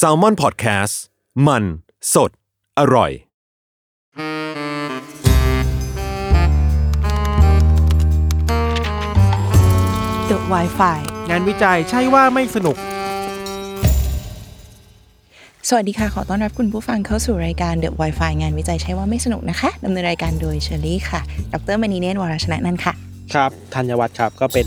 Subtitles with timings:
[0.00, 0.94] s a l m o n PODCAST
[1.46, 1.64] มัน
[2.14, 2.30] สด
[2.78, 3.10] อร่อย
[10.30, 10.98] The Wi-Fi
[11.30, 12.76] งานวิจัยใช่ว่าไม่สนุก
[15.68, 21.20] สวัสดีค่ะ ขอต้อนรับคุณผู้ฟังเข้าสู่รายการ The Wi-Fi งานวิจัยใช่ว่าไม่สนุกนะคะดำเนินรายการโดยเชอรี่ค่ะ
[21.52, 22.92] ดรมณีเนตรวรชนะนันท์ค่ะ
[23.34, 24.66] ครับธัญวัฒน์ครับก็เป็น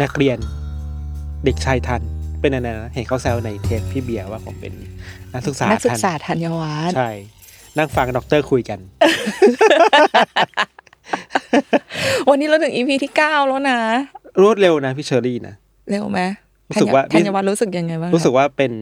[0.00, 0.38] นักเรียน
[1.44, 2.02] เด็กชายทัน
[2.42, 4.72] เป็นอะไรนะเห็นเขาแซวในเทปพี่เบียร์ว่าผมเป็น
[5.32, 7.10] นักศึกษานักศึกษาทันธัญวัฒน์ใช่
[7.78, 8.78] นั่งฟังด็อกเตอร์คุยกัน
[12.28, 13.78] วันนี้เราถึง EP ที่9แล้วนะ
[14.42, 15.54] รวดเร็วนะพี่เชอรี่นะ
[15.90, 16.20] เร็วไหม
[16.68, 18.72] รู้สึกว่าธัญวัฒน์รู้สึกยังไงบ้างรู้สึกว่าเป็น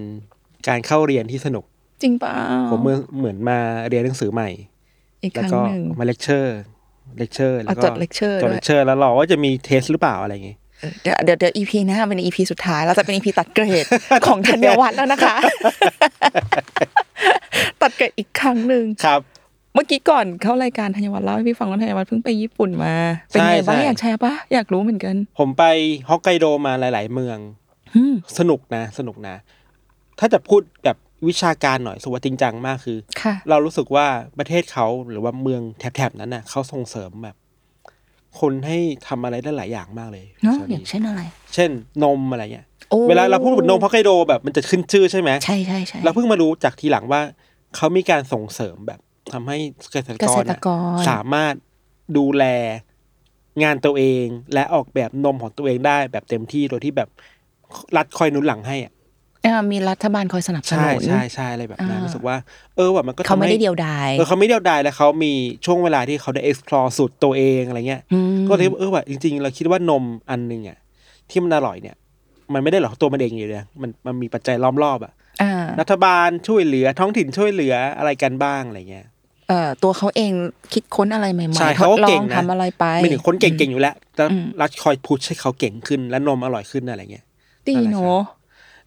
[0.68, 1.64] การเข้าเรียนที่สนุก
[2.02, 2.34] จริงเปล่า
[2.70, 3.58] ผมเหมือนเหมือนมา
[3.88, 4.48] เรียนหนังสือใหม่
[5.22, 13.84] อีกครั้งก็หนึ่งแล้วก็มา lecture lecture แล้วก็เอาจด lecture จดด้วยเลคเชอร์แล้วรอว่าจะมี test หรือเปล่าอะไรอย่างงี้ เออเดี๋ยวเดี๋ยวเดี๋ยว EP หน้าเป็น EP สุดท้ายเราจะเป็น EP ตัดเกรด
[14.26, 15.36] ของธัญวัฒน์แล้วนะคะ
[17.82, 19.20] ตัดเกรดอีกครั้งหนึ่งครับ
[19.74, 22.94] เมื่อกี้ก่อนเข้ารายการธัญวัฒน์เล่าให้พี่ฟังว่าธัญวัฒน์เพิ่งไปญี่ปุ่นมา
[23.30, 25.64] เป็นไงใช่บ้างใช่อยากแชร์ปะอยากรู้เหมือนกัน ผมไป
[26.08, 27.38] ฮอกไกโดมาหลาย ๆ เมือง
[27.96, 29.36] อืมสนุกนะ สนุกนะ
[30.18, 30.96] ถ้าจะพูดแบบ
[31.28, 34.06] วิชาการหน่อยสวัสจริงจังมากคือค่ะเรารู้สึกว่า
[34.38, 37.36] ประเทศเขาหรือว่าเมืองแถบๆนั้นน่ะเขาส่งเสริมแบบ
[38.40, 38.78] คนให้
[39.08, 41.20] ทำอะไรได้หลายอย่างมากเลยเนาะส่วอย่างเช่นอะไร
[41.54, 41.70] เช่น
[42.04, 47.20] นมอะไรเงี้ยโอ้เวลาเราพูดถึงนมฮอกไกโดแบบมันจะขึ้นชื่อใช่ไหมใช่ใช่ใช่เราเพิ่งมารู้จากทีหลังว่า
[47.76, 49.00] เขามีการส่งเสริมแบบ
[49.32, 49.58] ทำให้
[49.92, 50.74] เกษตรเกกษรตรน่ะกร
[51.08, 51.54] สามารถ
[52.16, 52.44] ดูแล
[53.62, 57.08] งานตัวเอง และออกแบบนมของตัวเองได้แบบเต็มที่โดยที่แบบ
[57.96, 58.98] รัฐคอยหนุนหลังให้อะอ่า
[59.70, 62.36] มีรัฐบาลคอยสนับสใช่นุนใช่ใช่อะไรแบบนั้นอ่ารู้รู้สึกว่า
[62.76, 65.32] เออแบบมันก็ทำเขาไม่ได้ให้เดียวดายเออเขาไม่เดียวดายแล้วเขามี
[65.64, 68.02] ช่วงเวลาที่เขาได้ explore สุดตัวเองอะไรเงี้ย
[68.36, 70.78] มก็เลยเออแบบจริง ๆ เราคิดว่านมอันหนึงอะ
[71.30, 71.96] ที่มันอร่อยเนี่ย
[72.52, 75.12] มันไม่ได้หรอกตัวมันเองอยู่เลยมันมันมีปัจจัยล้อมรอบอะ
[75.42, 79.06] อ่ารัฐบาลช่วยเหลือท้องถิ่นช่วยเหลืออะไรกันบ้างอะไรเงี้ย
[79.48, 80.32] เอ่อตัวเขาเอง
[80.72, 87.24] คิดค้นอะไรใหม่ใช่ๆทเขาดก็ลอเก่งงนะทำอะไรไปไม่ถึงคนเก่งๆอยู่แล้วแต่อืมรัฐคอยพุชให้เขาเก่งขึ้นและนมอร่อยขึ้นอะไรเงี้ย
[87.68, 88.22] ดีนั่นแหละเนาะ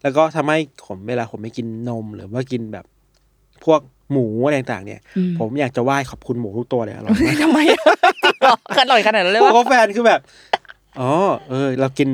[0.04, 2.84] แล้วก็ทำให้ผมเวลาผมไม่กินนมหรือว่ากินแบบ
[3.64, 3.80] พวก
[4.12, 5.00] หมูอะไรต่างๆเนี่ย
[5.38, 7.80] ผมอยากจะไหว้ขอบคุณหมูทุกตัวเลยอร่อยมากทำไมอะ
[8.24, 10.20] จริงเหรออร่อยขนาดนั้นเลยพวกวะกาแฟนคือแบบ
[11.00, 11.10] อ๋อ
[11.50, 12.08] เออ เรากิน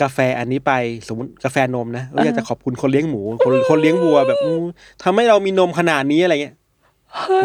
[0.00, 0.72] กาแฟอันนี้ไป
[1.08, 4.54] สมมติกาแฟนมนะเราอยากจะขอบคุณคนเลี้ยงหมูคนคนเลี้ยงวัวแบบอู้
[5.02, 6.54] ทำให้เรามีนมขนาดนี้อะไรเงี้ย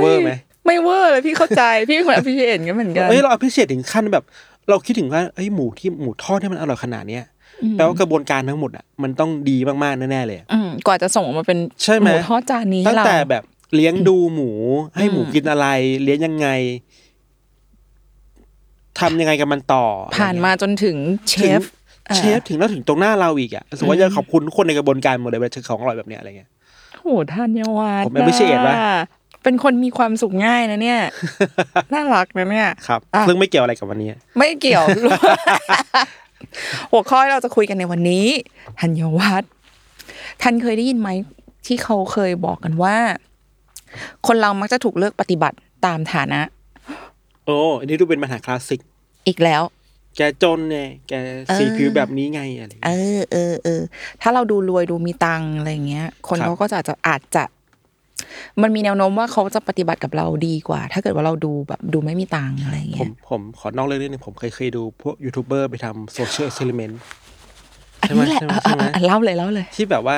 [0.01, 0.31] เวอร์ไหม
[0.65, 4.23] ไม่เวอร์เลยพี่เข้าใจพี่เป็นคนอภิเษกกันเหมือนกันเอ้ยเราพิเศษถึงขั้นแบบ
[4.69, 7.23] เราคิดถึงว่าเอ้ยหมูที่หมูทอดที่มันอร่อยขนาดเนี้ย
[7.73, 13.43] แปลว่ากระบวนการทั้งหมดอะมันต้องดีมากๆแน่ๆเลยอืมกว่าจะส่งออกมาเป็นใช่ไหมมูทอดจานนี้ให้ตั้งเราแต่แบบ
[13.75, 14.51] เลี้ยงดูหมู
[14.97, 15.67] ให้หมูอืมกินอะไร
[16.03, 16.47] เลี้ยงยังไง
[18.99, 19.85] ทำยังไงกับมันต่อ
[20.17, 20.97] ผ่านมาจนถึง
[21.29, 21.63] เชถึงฟ
[22.15, 26.49] เชฟถึงแล้วถึงตรงหน้าเราอีกอะสมมติว่าจะขอบคุณทุกคนในกระบวนการหมดเลยเวลาของอร่อยแบบเนี้ยอะไรเงี้ย
[27.01, 28.77] โหท่านยวัฒน์ผม appreciate นะว่ะ
[29.43, 30.99] เป็นคนมีความสุขง่ายนะเนี่ย
[31.93, 34.83] น่ารักนะเนี่ย ครับอะซึ่งไม่เกี่ยวอะไรกับวันนี้ ไม่เกี่ยว
[36.91, 38.25] หัวข้อที่เราจะคุยกันในวันนี้
[38.79, 39.51] ธัญวัฒน์
[40.41, 41.09] ท่านเคยได้ยินไหม
[41.67, 42.97] ที่เขาเคยบอกกันว่า
[44.27, 46.41] คนเรามักจะถูกเลือกปฏิบัติตามฐานะ
[47.45, 48.79] โอ้อันนี้ดูเป็นปัญหาคลาสสิก
[49.27, 49.63] อีกแล้ว
[50.17, 50.79] แกจนไง
[51.09, 51.13] แก
[51.55, 53.81] สีเออผิวแบบนี้ไงอะไรเอเงี้ยอเออเออ
[54.21, 57.43] ถ้าเราดูรวยดูมีตังค์อะไรเงี้ย คนครับเขาก็จะอาจจะอาจจะ
[58.61, 66.99] มันมีแนวโน้มว่าเขาจะปฏิบัติกับเราดีกว่า ถ้าเกิดว่าเราดูแบบดูไม่มีตังค์อะไรผเงี้มยผมขอนอกเรื่องนิดนึงผมเคยเคยดูพวกยูทูบเบอร์ไปทำ social experiment
[68.01, 70.17] อันนี้แหละใช่ไหมเออใช่ไหมเออเออเล่าเลยเล่าเลยที่แบบว่า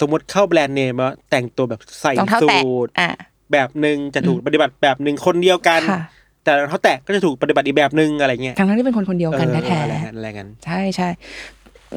[0.00, 3.10] สมมติเข้าแบรนด์เนมแล้วแต่งตัวแบบใส่สูทรองเท้าแตะอะ
[3.52, 6.00] แบบหนึ่งจะถูกปฏิบัติแบบหนึ่งคนเดียวกัน ค่ะ
[6.44, 11.08] แต่รองเท้าแตะก็จะถูกปฏิบัติอีกแบบหนึ่งอะไรเงี้ยทั้งนั้นที่เป็นคนคนเดียวกันเออแท้อะไรๆงั้นอะไรงั้นใช่ใช่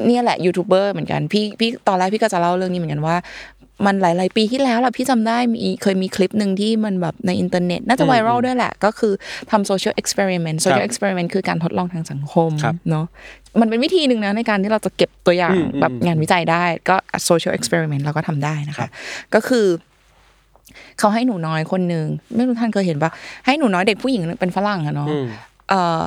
[0.06, 3.16] เนี่ยแหละยูทูบเบอร์เหมือนกันพี่พี่ตอนแรกพี่ก็จะเล่าเรื่องนี้เหมือนกันว่า
[3.86, 9.12] มันหลาย ๆ ปีที่แล้วแหละพี่จำได้มีเคยมีคลิปหนึ่งที่มันแบบในอินเทอร์เน็ต น่าจะไวรัลด้วยแหละ ก็คือ
[9.50, 13.06] ทำ social experiment social experiment คือการทดลองทางสังคมครับเนาะ
[13.60, 18.90] มันเป็นวิธีหนึ่งนะในการที่เราจะเก็บตัวอย่างอืมอืมแบบงานวิจัยได้ ก็ social experiment เราก็ทำได้นะครัคะบ
[19.34, 19.66] ก็คือ
[20.98, 23.10] เขาให้หนูน้อยคนหนึ่งไม่รู้ท่านเคยเห็นปะ
[23.46, 25.26] ให้หนูน้อยเด็กผู้หญิงเป็นฝรั่งอะเนาะอืม
[25.68, 26.00] เอ่อ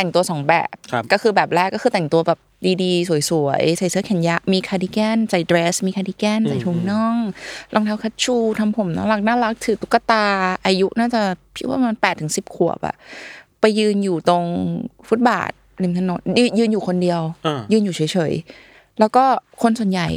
[0.00, 2.38] แต่งตัวสองแบบครับก็คือแบบแรกก็คือแต่งตัวแบบ
[2.82, 7.16] ดีๆ สวยๆ ใส่เสื้อแขนยาวมีคาร์ดิแกนใส่เดรส มีคาร์ดิแกนใส่ถุงน่อง
[7.74, 10.24] รองเท้าคัชชูทำผมน่ารักน่ารักถือตุ๊กตา
[10.66, 11.20] อายุน่าจะ
[11.54, 12.96] พี่ว่ามันแปดถึงสิบขวบอะ
[13.60, 14.44] ไปยืนอยู่ตรง
[15.08, 15.50] ฟุตบาท
[15.82, 18.00] ริมถนนยืนยืนอยู่คนเดียวอ่ายืนอยู่เฉ
[18.30, 19.24] ยๆ แล้วก็
[19.62, 20.08] คนส่วนใหญ่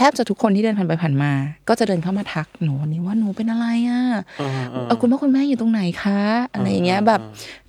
[0.00, 1.32] แทบจะทุกคนที่เดินผ่านไปผ่านมา
[1.68, 4.02] ก็จะเดินเข้ามาทักหนูวันนี้ว่าหนูเป็นอะไรอะ
[4.40, 6.20] อ่าอ่าเออคุณพ่อคุณแม่อยู่ตรงไหนคะ
[6.52, 7.20] อะไรอย่างเงี้ยแบบ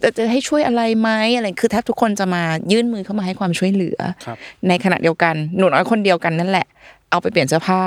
[0.01, 4.37] จะจะให้ช่วยอะไรไหมอะไรคือแทบทุกคนจะมายื่นมือเข้ามาให้ความช่วยเหลือครับ
[4.67, 6.65] ในขณะเดียวกันหนูน้อยคนเดียวกันนั่นแหละ
[7.09, 7.81] เอาไปเปลี่ยนเสื้อผ้า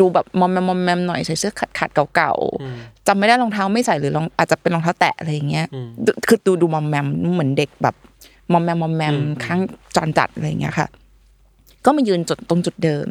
[0.00, 5.66] ดูแบบมอมแมมมอมแมมหน่อยใส่เสื้อขาดขาดๆเก่าๆจำไม่ได้รองเท้าไม่ใส่หรือรองอาจจะเป็นรองเท้าแตะอะไรอย่างเงี้ย
[6.04, 7.94] ดูคือดูดูมอมแมมเหมือนเด็กแบบ
[8.52, 9.60] มอมแมมมอมแมมข้าง
[9.96, 10.88] จรจัดอะไรอย่างเงี้ยค่ะ
[11.84, 13.06] ก็มายืนจุดตรงจุดเดิม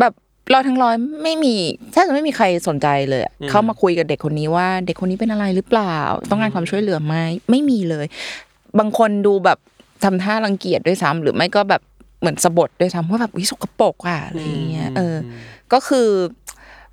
[0.00, 0.12] แบบ
[0.52, 1.54] ร้อยทั้งร้อยไม่มี
[1.92, 5.96] แทบจะไม่มีใครสนใจเลยอะเข้ามาคุยกับเด็กคนนี้ว่า เด็กคนนี้เป็นอะไรหรือเปล่า
[6.30, 7.14] ต้องการความช่วยเหลือไหม
[7.50, 8.06] ไม่มีเลย
[8.78, 9.58] บางคนดูแบบ
[10.04, 11.82] ทำท่ารังเกียจด้วยซ้ำหรือไม่ก็แบบ
[12.20, 16.08] เหมือนสบถด้วยซ้ำว่าแบบอี๋สกปรกอะอะไรอย่างเงี้ยเอออ ก็คือ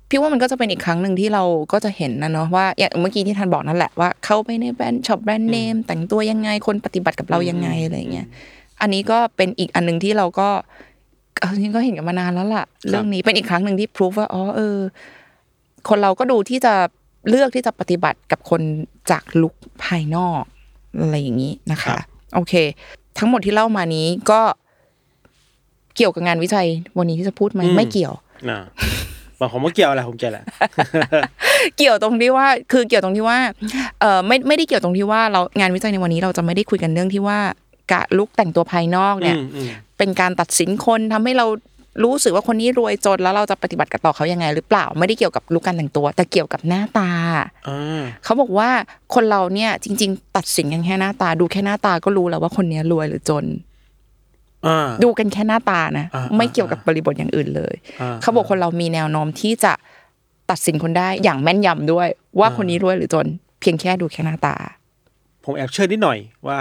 [0.08, 8.26] พี่ว่ามันก็จะเป็นอีกครั้งหนึ่งที่เราก็จะเห็นนะเนาะว่าอย่างเมื่อกี้ที่ท่านบอกนั่นแหละว่าเข้าไปใน brand shop แบรนด์เนมแต่งตัวยังไงคนปฏิบัติกับเรายังไงอะไรอย่างเงี้ย
[8.82, 10.48] อันนี้ก็เป็นอีกอันหนึ่งที่เราก็
[11.40, 14.76] เอาจริงๆก็เห็นกันมานานแล้วล่ะ เรื่องนี้เป็นอีกครั้งหนึ่งที่พิสูจว่าอ๋อเออ
[15.88, 16.74] คนเราก็ดูที่จะ
[17.28, 18.60] เลือกที่จะปฏิบัติกับคน
[19.10, 20.42] จากลุกภายนอก
[21.00, 22.00] อะไรอย่างนี้นะครัคะบ
[22.34, 22.54] โอเค
[23.18, 24.40] ทั้งหมดที่เล่ามานี้ก็
[25.96, 26.66] เกี่ยวกับงานวิจัย
[26.98, 28.14] วันนี้ที่จะพูดไหมไม่เกี่ยว
[28.48, 28.58] อ่า
[29.38, 30.44] บอกผมว่าเกี่ยวอะไรผมเกี่ยวแหละ
[31.76, 33.38] เกี่ยวตรงที่ว่า คือเกี่ยวตรงที่ว่า
[34.00, 37.38] เออไม่ไม่ได้เกี่ยวตรงที่ว่าเรางานวิจัยในวันนี้เราจะไม่ได้คุยกันเรื่องที่ว่า
[37.92, 39.68] กะลุกแต่งตัวภายนอกเนี่ยอืมอืม
[39.98, 41.46] เป็นการตัดสินคนทำให้เรา
[42.04, 47.10] รู้สึกว่าคนนี้รวยจนแล้วเราจะปฏิบัติกับต่อเขายังไง หรือเปล่าไม่ได้เกี่ยวกับลุกการแต่งตัว แต่เกี่ยวกับหน้าตา
[47.68, 48.70] อ่าเขาบอกว่า
[49.14, 53.44] คนเราเนี่ยจริง ๆ ตัดสินกันแค่หน้าตา ดูแค่หน้าตาก็รู้แล้วว่าคนเนี้ยรวยหรือจน
[54.66, 59.72] อ่าดูกันแค่หน้าตานะอ่าไม่เกี่ยวกับบริบทอย่างอื่นเลยอ่าเขาบอกคนเรามีแนวโน้มที่จะ
[60.50, 62.08] ตัดสินคนได้อย่างแม่นยำด้วย
[62.40, 63.26] ว่าคนนี้รวยหรือจน
[63.60, 64.56] เพียงแค่ดูแค่หน้าตา
[65.44, 66.18] ผมแอบเชื่อนิดหน่อย
[66.48, 66.58] ว่า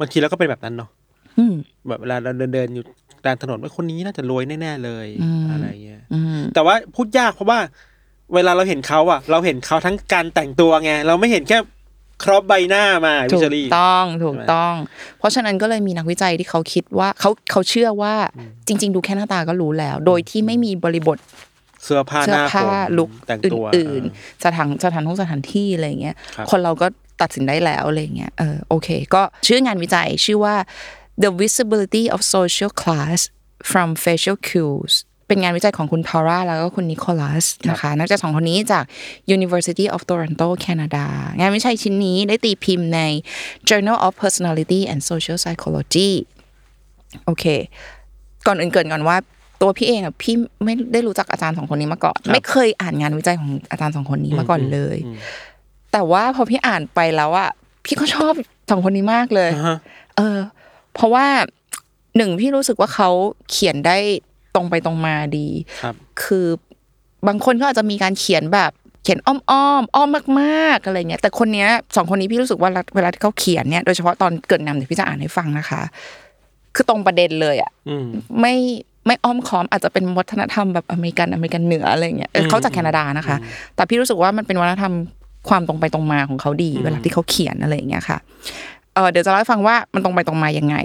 [0.00, 0.90] บางทีเราก็เป็นแบบนั้นเนาะ
[1.38, 1.54] อืม
[1.88, 2.84] แบบเวลาเราเดินเดินๆอยู่
[3.24, 7.58] กลางถนนว่าคนนี้น่าจะรวยแน่ๆเลยอืมอะไรเงี้ยอืมแต่ว่าพูดยากเพราะว่า
[8.34, 11.58] เวลาเราเห็นเขาอะเราเห็นเขาทั้งการแต่งตัวไงเราไม่เห็นแค่
[12.24, 14.74] ครอบใบหน้ามาวิถูชากรีต้องถูกใช่ไหมต้อง
[15.18, 18.14] เพราะฉะนั้นก็เลยมีนักวิจัยที่เขาคิดว่าเขาเขาเชื่อว่า
[18.66, 21.18] จริง ๆ ดูแค่หน้าตาก็รู้แล้ว โดยที่ไม่มีบริบท
[21.84, 26.86] เสื้อผ้าหเสื้อน้าผ้าผมลุกแต่งอตัวื่นๆสถานสถานที่สถานที่อะไรอย่างเงี้ยครับคนเราก็
[27.20, 30.54] ตัดสินได้แล้วอะไรอย่างเงี้ยเออโอเค ก็ชื่องานวิจัยชื่อว่า
[31.22, 33.18] the visibility of social class
[33.70, 34.94] from facial cues
[35.28, 38.84] เป็นงานวิจัยของคุณพาร่าแล้วก็คุณนิโคลัสนะคะนักวิจัยสองคนนี้จาก
[39.36, 41.04] University of Toronto Canada
[41.40, 43.00] งานวิจัยชิ้นนี้ได้ตีพิมพ์ใน
[43.68, 46.10] Journal of Personality and Social Psychology
[47.24, 47.44] โอเค
[48.46, 49.16] ก่อนอื่นเกรินก่อนว่า
[49.60, 50.34] ตัวพี่เองอะพี่
[50.64, 54.98] ไม่ได้รู้จักอาจารย์สองคนนี้มาก่อน ไม่เคยอ่านงานวิจัยของอาจารย์สองคนนี้มาก่อนเลย
[55.94, 57.50] แต่ว่าพอพี่อ่านไปแล้วอะ
[57.84, 58.32] พี่ก็ชอบ
[58.70, 59.78] สองคนนี้มากเลยอ่าฮะ
[60.16, 60.38] เออ
[60.94, 61.26] เพราะว่า
[62.16, 63.10] หนึ่งพี่รู้สึกว่าเขา
[63.50, 63.98] เขียนได้
[64.54, 65.48] ตรงไปตรงมาดี
[65.82, 66.46] ครับคือ
[67.26, 68.70] บางคนก็อาจจะมีการเขียนแบบ
[69.02, 70.08] เขียนอ้อมอ้อมๆอ้อม
[70.40, 75.82] มากๆอะไรเงี้ย แต่คนเนี้ยสองคนนี้พี่รู้สึกว่าเวลาที่เขาเขียนเนี่ยโดยเฉพาะตอนเกิดนำเดี๋ยวพี่จะอ่านให้ฟังนะคะ
[76.74, 78.06] คือตรงประเด็นเลยอะอืม
[78.40, 78.54] ไม่
[79.06, 83.36] ไม่อ้อมค้อมอาจจะเป็นวัฒนธรรมแบบอเมริกันอเมริกันเหนืออะไรเงี้ยเออเขาจากแคนาดานะคะ
[83.76, 84.94] แต่พี่รู้สึกว่ามันเป็นวัฒนธรรม
[85.48, 88.18] ความตรงไปตรงมาของเขาดี เวลาที่เขาเขียนอะไรอย่างเงี้ยค่ะ
[88.94, 90.76] เออเดี๋ยวจะเล่าให้ฟังว่ามันตรงไปตรงมายังไง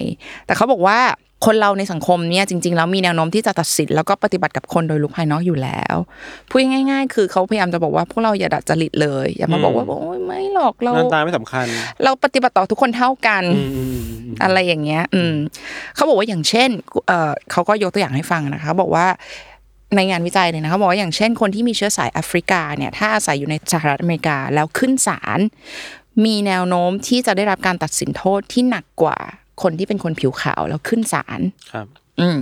[0.45, 0.99] แต่เขาบอกว่า
[1.45, 5.95] คนเราในสังคมเนี่ยจริงๆแล้วมีแนวโน้มที่จะตัดสินแล้วก็ปฏิบัติกับคนโดยลุกภายนอกอยู่แล้ว
[6.49, 11.65] พูดง่าย ๆ คือเขาพยายามจะบอกว่าพวกเราอย่าดัดจริตเลยอย่ามาบอกว่าโอ้ยไม่หรอกเราหน้าตาไม่สำคัญ
[12.03, 15.33] เราปฏิบัติต่อทุกคนเท่ากันอืมอืมอืมอืมอะไรอย่างเงี้ย อืม
[15.95, 16.69] เขาบอกว่าอย่างเช่น
[17.07, 19.05] เออเขาก็ยกตัวอย่างให้ฟังนะคะ บอกว่า
[19.95, 25.39] ในงานวิจัยเลยนะเขาบอกว่าอย่างเช่นคนที่มีเชื้อสายแอฟริกาเนี่ยถ้าอาศัยอยู่ในสหรัฐอเมริกาแล้วขึ้นศาล
[26.25, 29.17] มีแนวโน้มที่จะได้รับการตัดสินโทษที่หนักกว่า
[29.61, 31.39] คนที่เป็นคนผิวขาวแล้วขึ้นศาล
[31.71, 31.87] ครับ
[32.19, 32.37] อืม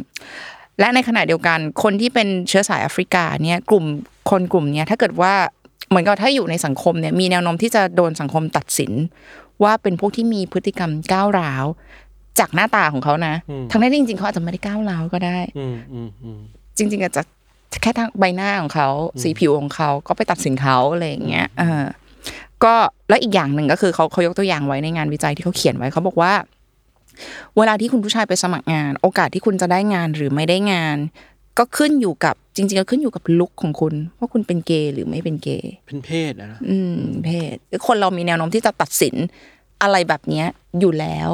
[0.80, 3.86] และในขณะเดียวกันคนที่เป็นเชื้อสายแอฟริกาเนี่ยกลุ่ม
[4.30, 5.34] คนกลุ่มเนี้ยถ้าเกิดว่า
[5.90, 8.92] เหมือนกับถ้าอยู่ในสังคมเนี่ยมีแนวโน้มที่จะโดนสังคมตัดสิน
[9.64, 11.66] ว่าเป็นพวกที่มีพฤติกรรมก้าวร้าว
[12.40, 16.40] จากหน้าตาของเขานะอืมทั้งนั้นจริงๆเขาอาจจะไม่ได้ก้าวร้าวก็ได้อืมอืมอืม
[16.78, 17.24] จริง ๆอาจจะ
[17.82, 18.90] แค่ทางใบหน้าของเขา
[19.22, 21.84] สีผิวของเขาก็ไปตัดสินเขาอะไรอย่างเงี้ยเออ
[22.64, 22.74] ก็
[23.10, 26.34] แล้วอีกอย่างหนึ่งก็คือเขาเขายกตัวอย่างไว้ในงานวิจัยที่เขาเขียนไว้เขาบอกว่า
[27.58, 30.98] เวลาที่คุณผู้ชายไปสมัครงาน โอกาสที่คุณจะได้งานหรือไม่ได้งาน
[31.58, 37.56] ก็ขึ้นอยู่กับจริงๆก็ขึ้นอยู่กับลุคของคุณ ว่าคุณเป็นเกย์หรือไม่เป็นเกย์เป็นเพศอะนะอืมเพศ
[37.88, 39.16] คนเรามีแนวโน้มที่จะตัดสิน
[39.82, 40.48] อะไรแบบเนี้ย
[40.80, 41.30] อยู่แล้ว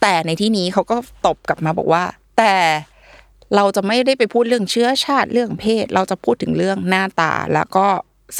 [0.00, 0.96] แต่ในที่นี้เขาก็
[1.26, 2.02] ตบกลับมาบอกว่า
[2.38, 2.54] แต่
[3.56, 7.86] เราจะไม่ได้ไปพูดเรื่องเชื้อชาติเรื่องเพศ เราจะพูดถึงเรื่องหน้าตาแล้วก็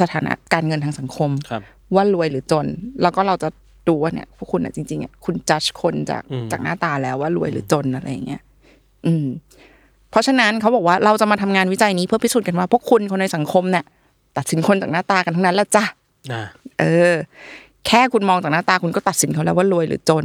[0.01, 1.63] สถานะการเงินทางสังคมครับ
[1.95, 2.67] ว่ารวยหรือจน
[3.03, 3.49] แล้วก็เราจะ
[3.89, 8.43] ดูว่าเนี่ยพวกคุณอะจริงๆอะคุณจัดคนจากอืมจากหน้าตาแล้วว่ารวยหรือจนอะไรอย่างเงี้ย
[9.07, 9.27] อืม
[10.11, 13.85] เพราะฉะนั้นเขาบอกว่าเราจะมาทำงานวิจัยนี้เพื่อพิสูจน์กันว่าพวกคุณคนในสังคมเนี่ย
[14.37, 15.85] ตัดสินคนจากหน้าตากันทั้งนั้นแหละจ้ะ
[16.33, 16.43] อ่า
[16.81, 17.15] เออ
[17.87, 20.25] แค่คุณมองจากหน้าตาคุณก็ตัดสินเขาแล้วว่ารวยหรือจน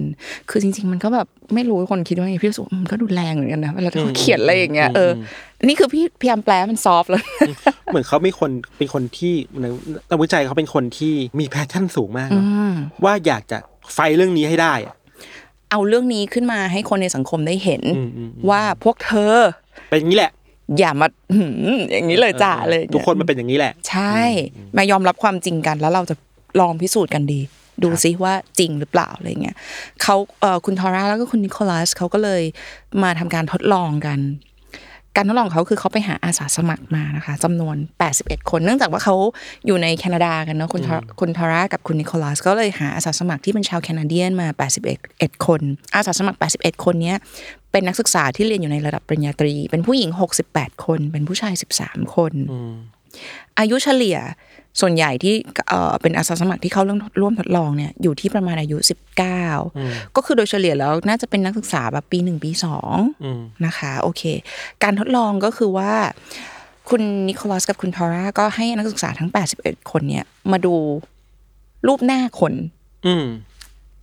[0.49, 5.11] คือจริง ๆ มันก็แบบไม่รู้คนคิดว่าไงพี่รู้สึกว่ามันก็ดูแรงเหมือนกันนะเวลาที่เขาเขียนอะไรอย่างเงี้ยเออ
[5.63, 7.21] นี่คือพี่พยายามแปลให้มันซอฟต์แล้ว
[7.85, 9.65] เหมือนเขามีคนเป็นคนที่ใน
[10.09, 12.45] นักวิจัยเขาเป็นคนที่มีแพชชั่นสูงมากเนอะ
[13.03, 13.57] ว่าอยากจะ
[13.93, 14.95] ไฟเรื่องนี้ให้ได้อะ
[15.71, 19.35] เอาเรื่องนี้ขึ้นมาให้คนในสังคมได้เห็นอืมอืมอืมว่าพวกเธอ
[19.89, 20.31] เป็นอย่างนี้แหละ
[20.79, 21.43] อย่ามาหื
[21.77, 24.19] มอย่างนี้เลยจ้าเลยทุกคนมันเป็นอย่างนี้แหละ ใช่
[24.77, 26.15] มายอมรับความจริงกันแล้วเราจะ
[26.59, 27.41] ลองพิสูจน์กันดี
[27.83, 29.55] ดูซิว่าจริงหรือเปล่าอะไรเงี้ย
[30.01, 32.43] เขาเอ่อคุณทอร่าแล้วก็คุณนิโคลัสเขาก็เลย
[33.03, 34.19] มาทำการทดลองกัน
[35.15, 37.75] การทดลองของเขาคือเขาไปหาอาสาสมัครมานะคะจำนวน
[38.13, 39.15] 81 คน เนื่องจากว่าเขา
[39.65, 44.47] อยู่ในแคนาดากันเนาะคุณทอคุณทอร่ากับคุณนิโคลัสก็เลยหาอาสาสมัครที่เป็นชาวแคนาเดียนมา
[44.87, 45.61] 81 1คน
[45.95, 47.17] อาสาสมัคร 81 คนเนี้ย
[47.71, 50.09] เป็นนักศึกษาที่เรียนอยู่ในระดับปริญญาตรี เป็นผู้หญิง
[50.47, 52.33] 68 คน เป็นผู้ชาย 13 คน
[53.59, 54.17] อายุเฉลี่ย
[54.81, 55.33] ส่วนใหญ่ที่
[55.69, 58.77] เอ่อเป็นอาสาสมัครที่เข้าร่วมร่วมทดลองเนี่ยอยู่ที่ประมาณอายุ
[59.47, 64.23] 19 ก็คือโดยเฉลี่ยแล้วน่าจะเป็นนักศึกษาแบบปีหนึ่งปีสองอืมนะคะโอเค
[64.83, 65.93] การทดลองก็คือว่า
[66.89, 70.75] คุณนิโคลัสกับคุณทอร่าก็ให้นักศึกษาทั้ง 81 คนเนี่ยมาดู
[71.87, 72.53] รูปหน้าคน
[73.07, 73.25] อืม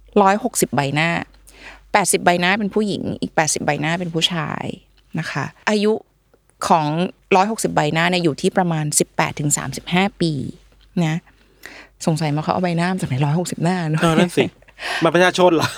[0.04, 1.10] 160ใบหน้า
[1.68, 4.64] 80 ใบหน้าเป็นผู้หญิง อีก 80 ใบหน้าเป็นผู้ชาย
[5.18, 5.92] นะคะ อายุ
[6.68, 6.86] ของ
[7.32, 9.50] 160 ใบหน้าเนี่ยอยู่ที่ประมาณ 18ถึง
[9.84, 10.32] 35 ปี
[11.04, 11.16] นะ
[12.06, 14.44] สงสัยมาเขาเอาใบหน้ามาจากไหน160หน้าเนอะเออนั่นสิ
[15.02, 15.68] มาประชาชนเหรอ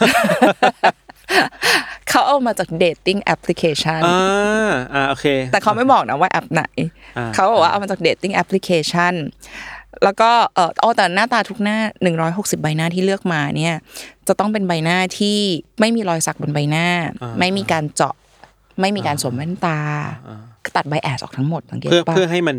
[2.08, 6.62] เขาเอามาจาก dating application อ่าอ่าโอเค แต่เขาไม่บอกนะว่าแอปไหน
[7.16, 9.14] อ่าเขาบอกว่าเอามาจาก dating application
[10.04, 11.78] แล้วก็เอออ๋อแต่หน้าตาทุกหน้า
[12.20, 13.74] 160 ใบหน้าที่เลือกมาเนี่ย
[14.28, 15.38] จะต้องเป็นใบหน้าที่
[15.80, 16.86] ไม่มีรอยสักบนใบหน้า
[17.38, 18.14] ไม่มีการเจาะ
[18.80, 19.78] ไม่มีการสวมแว่นตา
[20.64, 22.56] ก็ตัดใบแอสออกทั้งหมดสังเกตเพื่อปะเพื่อให้มัน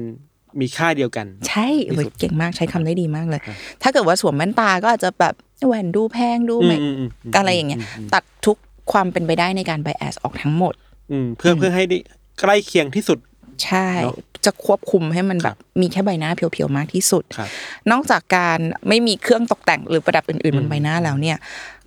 [0.62, 3.42] มีค่าเดียวกัน ใช่เว้ยเก่งมากใช้คำได้ดีมากเลย
[3.82, 5.34] ถ้าเกิดว่าสวมแว่นตาก็อาจจะแบบ
[5.66, 7.80] แหวนดูแพงดูไม่อืมอืมอืมอะไรอย่างเงี้ย
[8.14, 8.58] ตัดทุก
[8.92, 10.74] ความเป็นไปได้ในการไบแอสออกทั้งหมด
[11.12, 11.98] อืมเพื่อเพื่อให้ได้
[12.40, 13.20] ใกล้เคียงที่สุด
[13.64, 17.50] ใช่เนอะจะควบคุมให้มันคแบรับบมีแค่ใบหน้าเพียวๆมากที่สุดครับ
[17.92, 21.38] นอกจากการไม่มีเครื่องตกแต่งหรือประดับอื่นๆบนใบหน้าแล้วเนี่ย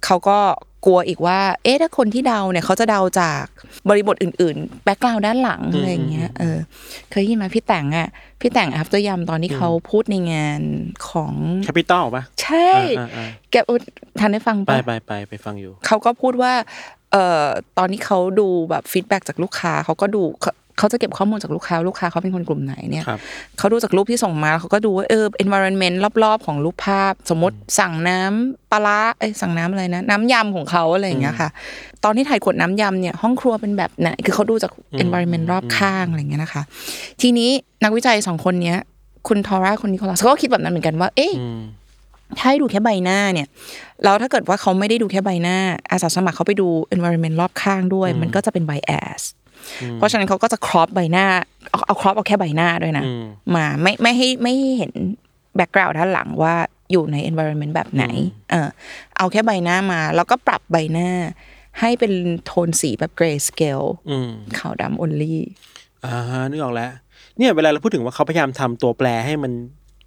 [0.04, 0.38] เขาก็
[0.84, 3.44] กลัวอีกว่า เอ๊ะถ้าคนที่เดาเนี่ยเขาจะเดาจาก
[3.88, 6.58] บริบทอื่น ๆ background ด้านหลังอะไรอย่างเงี้ยเออ
[7.10, 8.08] เคยได้ยินไหมพี่แต่งอะ
[8.40, 10.60] พี่แต่งอัพตัวยำตอนที่เขาพูดในงาน
[11.08, 11.32] ของ
[11.64, 13.80] แคปิตอลป่ะใช่อ่าอ่าแกอุ๊ย
[14.20, 16.52] ทันได้ฟังไปปะไปไปไปฟังอยู่เขาก็พูดว่า
[17.12, 17.46] เอ่อ
[17.78, 20.22] ตอนที่เขาดูแบบ feedback จากลูกค้าเขาก็ดู
[20.80, 23.20] เขาเขาจะเก็บข้อมูลจากลูกค้าลูกค้าเขาเป็นคนกลุ่มไหนเนี่ยครับ
[23.58, 31.48] เขาดูจากรูปที่ส่งมาเขาก็ดูว่าเออ environment รอบๆ ของรูปภาพ สมมติสั่งน้ำปลาร้าเอ้ยสั่งน้ำอะไรนะ น้ำยำของเขาอะไรอย่างเงี้ยค่ะ
[32.04, 34.72] ตอนที่ถ่ายขวดน้ำยำเนี่ยห้องครัวเป็นแบบไหนคือเขาดูจาก
[35.02, 36.62] environment รอบข้างอะไรอย่างเงี้ยนะคะ
[37.20, 37.50] ทีนี้
[37.84, 38.78] นักวิจัยสองคนเนี้ย
[39.28, 41.62] คุณทอร่าคุณนิโคลัสเขาก็คิดแบบนั้นเหมือนกันว่า เอ๊ะอืม
[42.38, 43.46] ถ้าให้ดูแค่ใบหน้าเนี่ย
[44.04, 45.56] แล้วถ้าเกิดว่าเขาไม่ได้ดูแค่ใบหน้า
[45.90, 49.22] อาสาสมัครเขาไปดู environment รอบข้างด้วย มันก็จะเป็น bias
[49.94, 51.26] เพราะฉะนั้นเขาก็จะครอปใบหน้า
[51.70, 53.24] เอาเอาครอปเอาแค่ใบหน้าด้วยนะอืม
[53.56, 54.92] มาไม่ไม่ให้ไม่ให้เห็น
[55.56, 56.54] background ด้านหลังว่า
[56.92, 58.04] อยู่ใน environment แบบไหน
[58.50, 58.68] เออ
[59.16, 61.10] เอาแค่ใบหน้ามา แล้วก็ปรับใบหน้า
[61.80, 62.12] ให้เป็น
[62.44, 65.36] โทนสีแบบ gray scale อืมขาวดำ only
[66.04, 66.14] อ่า
[66.50, 66.90] นึกออกแล้ว
[67.36, 69.52] เนี่ยเวลาเราพูดถึงว่าเขาพยายามทำตัวแปรให้มัน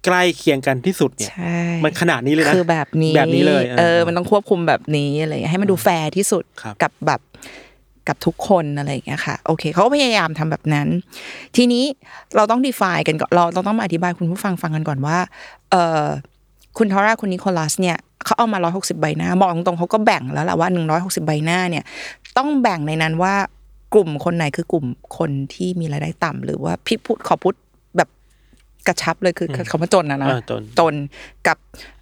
[0.04, 7.20] ใกล้เคียงกันที่สุดเนี่ยใช่มันขนาดนี้เลยนะ คือแบบนี้ แบบนี้เลย เออ มันต้องควบคุมแบบนี้อะไรอย่างเงี้ยให้มันดูแฟร์ที่สุดครับกับแบบ
[8.08, 10.88] กับทุกคนอะไรอย่างเงี้ยค่ะโอเคเขาก็พยายามทำแบบนั้น
[11.56, 11.84] ทีนี้
[12.36, 15.18] เราต้อง define กันก่อนเราเราต้องมาอธิบายคุณผู้ฟังฟังกันก่อนว่า
[15.70, 16.04] เออ
[16.78, 20.68] คุณทอร่าคุณนิโคลัสเนี่ยเขาเอามา 160 ใบหน้าบอกตรงๆเขาก็แบ่งแล้วแหละว่า
[20.98, 21.84] 160 ใบหน้าเนี่ย
[22.36, 23.34] ต้องแบ่งในนั้นว่า
[23.94, 24.86] กลุ่มคนไหนคือกลุ่ม
[25.18, 27.54] คนที่มีรายได้ต่ำหรือว่าพี่พูดขอพูด
[27.96, 28.08] แบบ
[28.86, 30.94] กระชับเลยคืออคำว่าจนนะนะอ่าจนจน
[31.46, 31.92] กับเอ่อ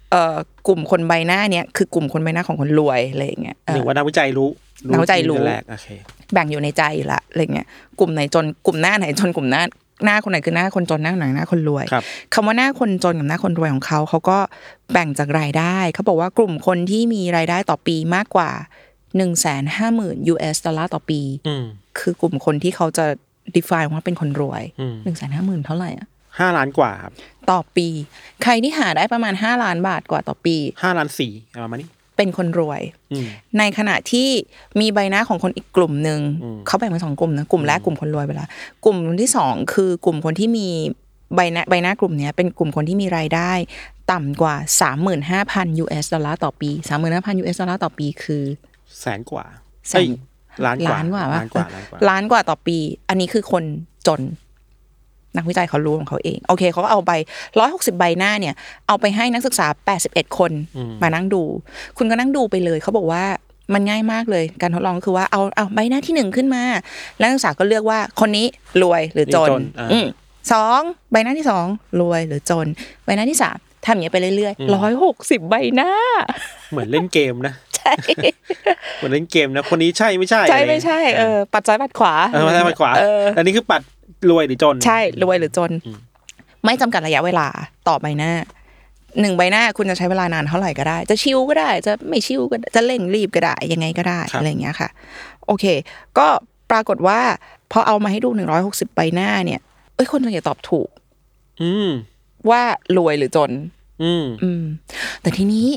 [0.67, 4.49] กลุ่มคนใบหน้าเนี่ยคือกลุ่มคนใบหน้าของคนรวยอะไรอย่างเงี้ยเออหรือว่านักวิจัยรู้
[4.91, 5.87] นักวิจัยรู้ตั้งแต่แรกโอเค
[6.33, 7.67] แบ่งอยู่ในใจอยู่ละอะไรเงี้ย
[7.99, 9.63] กลุ่มไหนจนกลุ่มหน้าไหนจนกลุ่มหน้า
[10.05, 12.03] หน้าคนไหนคือหน้าคนจนหน้าไหนหน้าคนรวยครับ
[12.33, 14.37] คำว่าหน้าคนจนกับหน้าคนรวยของเขาเขาก็
[14.93, 18.51] แบ่งจากรายได้ เขาบอกว่ากลุ่มคนที่มีรายได้ต่อปีมากกว่า
[18.93, 21.65] 1นึ่งแสนห้าหมื่น US ดอลลาร์ต่อปีอืม
[21.99, 23.05] คือกลุ่มคนที่เขาจะ
[23.55, 26.07] define ว่าเป็นคนรวยอืมหนึ่งแสนห้าหมื่นเท่าไหร่อะ
[26.39, 27.13] ห้าล้านกว่าครับ
[27.51, 27.87] ต่อปี
[28.43, 31.31] ใครที่หาได้ประมาณห้าล้านบาทกว่าต่อปีห้าล้านสี่
[31.63, 32.81] ประมาณนี้ เป็นคนรวย
[33.11, 34.29] อืมในขณะที่
[34.79, 38.49] มีใบหน้าของคนอีกกลุ่มหนึ่งอืมเขาแบ่งเป็นสองกลุ่มนะกลุ่มแรกกลุ่มคนรวยไปแล้ว
[38.85, 40.67] กลุ่มที่สองคือกลุ่มคนที่มี
[41.35, 43.51] ใบหน้าใบหน้ากลุ่มเนี้ยเป็นกลุ่มคนที่มีรายได้
[44.11, 44.55] ต่ำกว่า
[45.19, 46.69] 35,000 US ดอลลาร์ต่อปี
[47.05, 48.43] 35,000 US ดอลลาร์ต่อปีคือ
[48.99, 49.45] แสนกว่า
[49.89, 50.07] แสนเอ้ย
[50.65, 52.77] ล้านกว่าล้านกว่าล้านกว่าปะล้านกว่าล้านกว่าต่อปี
[53.09, 53.63] อันนี้คือคน
[54.07, 54.21] จน
[55.37, 57.11] นักวิจัยเขารู้ของเขาเอง โอเคเขาก็เอาไป
[57.59, 58.53] ร้อยหกสิบใบหน้าเนี่ย
[58.87, 60.51] เอาไปให้นักศึกษาแปดสิบเอ็ดคน
[61.01, 61.43] มานั่งดู
[61.97, 63.23] คุณก็นั่งดูไปเลยเขาบอกว่า
[63.73, 66.63] มันง่ายมากเลย การทดลองก็คือว่าเอาเอาใบหน้าที่หนึ่งขึ้นมา
[67.19, 68.45] แล้วนักศึกษาก็เลือกว่าคนนี้
[68.81, 70.07] รวยหรือจนจนอ่าอืม
[70.51, 71.65] สองใบหน้าที่สอง
[72.01, 72.67] รวยหรือจน
[73.05, 75.91] ใบหน้าที่สามทำอย่างนี้ยไปเรื่อยๆร้อยหกสิบใบหน้า
[76.71, 77.93] เหมือนเล่นเกมนะใช่
[78.97, 83.81] เหมือนเล่นเกมนะ คนนี้ใช่ไม่ใช่ ใช่อะรไม่ใช่เออปัดซ้ายปัดขวาเออไม่ใช่ปัดขวาเอออันนี้คือปัด
[84.29, 85.71] รวยหรือจน ใช่รวยหรือจน
[86.65, 87.47] ไม่จำกัดระยะเวลา
[87.87, 88.31] ต่อใบหน้า
[89.21, 94.89] หนึ่งใบหน้าคุณจะใช้เวลานานเท่าไหร่ก็ได้ จะชิวก็ได้ จะไม่ชิวก็ได้จะเร่งรีบก็ได้ ยังไงก็ได้ครับอะไรอย่างเงี้ยค่ะ
[95.47, 95.65] โอเค
[96.17, 96.27] ก็
[96.71, 97.19] ปรากฏว่า
[97.71, 99.59] พอเอามาให้ดูหนึ่งร้อยหกสิบใบหน้าเนี่ย
[99.95, 100.89] เอ้ยคนส่วนใหญ่ตอบถูก
[101.61, 101.89] อืม
[102.49, 102.61] ว่า
[102.97, 103.51] รวยหรือจน
[104.03, 104.63] อืมอืม
[105.21, 105.67] แต่ทีนี้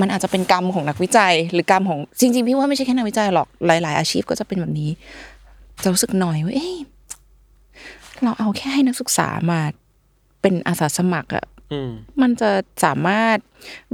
[0.00, 4.90] มันอาจจะเป็นกรรมของนักวิจัย หรือกรรมของจริงๆพี่ว่าไม่ใช่แค่นักวิจัยหรอกหลาย ๆ อาชีพก็จะเป็นแบบนี้
[5.82, 6.76] จะรู้สึกหน่อยว่าเอ๊ะ
[8.22, 9.60] เราเอาแค่ให้นักศึกษามา
[10.42, 11.90] เป็นอาสาสมัครอะอืม
[12.20, 12.50] มันจะ
[12.84, 13.36] สามารถ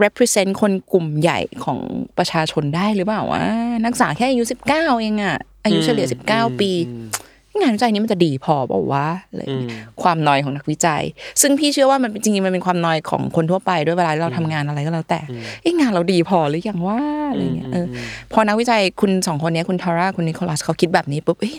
[0.02, 1.78] represent คนกลุ่มใหญ่ของ
[2.18, 3.42] ประชาชนได้หรือเปล่าวะ
[3.84, 6.70] นักศึกษาแค่อายุสิบเก้าเองอะอายุเฉลี่ยสิบเก้าปี
[7.60, 11.02] งานวิจัยนี้มันจะดีพอเปล่าวะอะไรอย่างเงี้ยความนอยของนักวิจัย
[11.40, 15.20] ซึ่งพี่เชื่อว่ามันเป็นจริงๆมันเป็นความนอยของคนทั่วไปด้วยเวลาเราทำงานอะไรก็แล้วแต่
[15.62, 17.00] เอ้งานเราดีพอหรือยังว่า
[17.30, 17.96] อะไรเงี้ยเอออ
[18.32, 21.54] พอนักวิจัยคุณสองคนเนี้ยคุณทาร่าคุณนิโคลัสเขาคิดแบบนี้ปุ๊บเอ้ย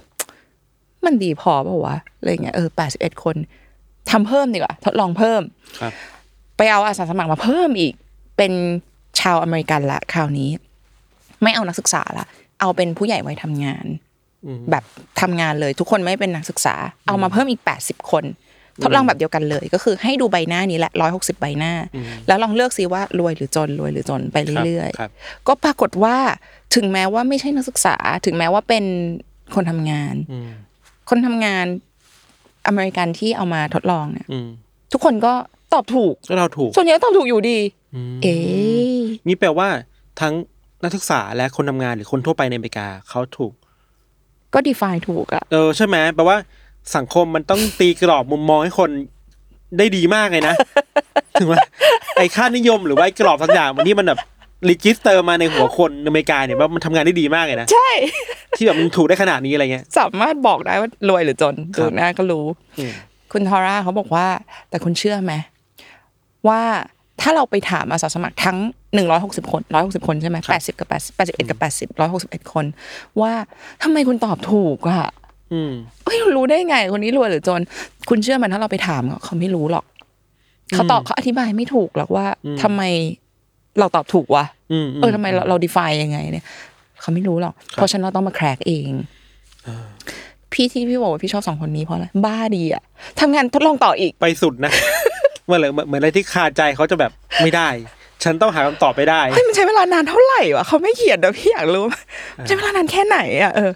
[1.06, 3.36] มันดีพอเปล่าวะอะไรเงี้ยเออแปดสิบเอ็ดคน
[4.12, 5.42] ทำเพิ่มดีกว่าทดลองเพิ่ม
[5.82, 5.94] ครับ
[6.58, 7.94] ไปเอาอาสาสมัครมาเพิ่มอีก
[8.38, 8.54] เป็น
[9.20, 10.50] ชาวอเมริกันละคราวนี้
[11.44, 12.26] ไม่เอานักศึกษาละ
[12.62, 13.86] เอาเป็นผู้ใหญ่วัยทำงาน
[14.72, 14.84] แบบ
[15.22, 16.76] ทำงานเลยทุกคนไม่เป็นนักศึกษา
[17.08, 18.24] เอามาเพิ่มอีก 80 คน
[18.84, 21.74] ทดลองแบบเดียวกันเลย ก็คือให้ดูใบหน้านี้แหละร้อยหกสิบใบหน้า
[22.28, 26.18] แล้วลองเลือกซิว่ารวยหรือจนรวยหรือจนไปเรื่อยครับๆก็ปรากฏว่า
[26.76, 28.86] ถึงแม้ว่าไม่ใช่นักศึกษา ถึงแม้ว่าเป็น
[29.56, 30.50] คนทำงานอืม
[31.10, 31.66] คนทำงาน
[32.68, 34.50] อเมริกันที่เอามาทดลองเนี่ยอืม
[34.94, 35.34] ทุกคนก็
[35.74, 37.58] ตอบถูกก็เราถูก ส่วนใหญ่ก็ตอบถูกอยู่ดี
[38.24, 39.68] เอ๊ะนี่แปลว่า
[40.22, 40.34] ทั้ง
[40.84, 43.54] นักศึกษาและคนทำงานหรือคนทั่วไปในอเมริกาเขาถูก
[44.54, 46.38] ก็ define ถูกอะเออใช่ไหมแปลว่า
[46.96, 48.90] สังคมมันต้องตีกรอบมุมมองให้คน
[49.78, 50.56] ได้ดีมากเลยนะ
[51.40, 51.62] ถึงว่า
[52.18, 54.20] ไอ้ค่านิยมหรือว่าไอ้กรอบสักอย่างมันที่มันแบบ
[54.70, 57.90] register มาในหัวคนอเมริกาเนี่ยว่ามันทำงานได้ดีมากเลยนะ ใช่
[58.56, 62.46] ที่แบบมันถูกได้ขนาดนี้อะไรเงี้ย สามารถบอกได้ว่ารวยหรือจนครัดูหน้าก็รู้
[62.80, 62.92] อืม
[63.32, 64.28] คุณทอร่าเขาบอกว่า
[64.70, 65.34] แต่คุณเชื่อไหม
[66.48, 66.62] ว่า
[67.22, 68.58] ถ้าเราไปถามอาสาสมัครทั้ง
[68.94, 72.66] หนึ่งร้อยหกสิบคนร้อยหกสิบคนใช่ไหมแปดสิบกับแปดแปดสิบเอ็ดกับแปดสิบร้อยหกสิบเอ็ดคน
[73.22, 73.34] ว่า
[73.84, 75.10] ทำไมคุณตอบถูกอะ
[75.54, 75.72] อืม
[76.06, 77.62] เอ้ยรู้ได้ไง คนนี้รวยหรือจน
[78.10, 79.86] คุณเชื่อมันถ้าเราไปถามเขาไม่รู้หรอก
[80.74, 82.26] เขาตอบเขาอธิบายไม่ถูกหรอกว่า
[82.62, 82.82] ทำไม
[83.80, 86.46] เราตอบถูกวะอืมเออทำไมเราเรา define ยังไงเนี่ย
[87.02, 88.92] เขาไม่รู้หรอกเพราะฉะนันเราต้องมาแครกเอง
[90.54, 92.84] พี่ที่พี่บอกว่าพี่ชอบสองคนนี้เพราะอะไรบ้าดีอะ
[93.20, 94.72] ทำงานทดลองต่ออีกไปสุดนะ
[95.46, 97.12] เมื่อไหร่เหมือนอะไรที่คาใจเขาจะแบบ
[97.44, 97.70] ไม่ได้
[98.24, 101.86] ฉันต้องหาคำตอบไปได้เฮ้ยมันใช้เวลานานเท่าไหร่วะเขาไม่เขียนนะพี่อยากรู้
[102.38, 103.72] มันใช้เวลานานแค่ไหนอะเออ